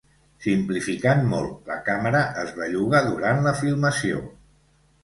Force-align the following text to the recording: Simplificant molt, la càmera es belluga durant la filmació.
Simplificant 0.45 1.21
molt, 1.33 1.53
la 1.73 1.77
càmera 1.91 2.25
es 2.45 2.51
belluga 2.63 3.07
durant 3.13 3.47
la 3.51 3.57
filmació. 3.63 4.29